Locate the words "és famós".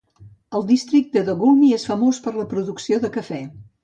1.77-2.21